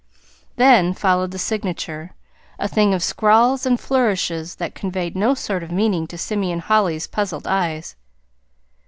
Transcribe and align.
Then 0.55 0.95
followed 0.95 1.29
the 1.29 1.37
signature 1.37 2.15
a 2.57 2.67
thing 2.67 2.91
of 2.95 3.03
scrawls 3.03 3.67
and 3.67 3.79
flourishes 3.79 4.55
that 4.55 4.73
conveyed 4.73 5.15
no 5.15 5.35
sort 5.35 5.61
of 5.61 5.69
meaning 5.71 6.07
to 6.07 6.17
Simeon 6.17 6.57
Holly's 6.57 7.05
puzzled 7.05 7.45
eyes. 7.45 7.95